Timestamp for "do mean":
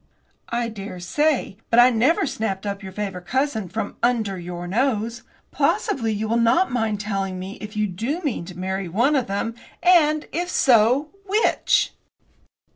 7.85-8.43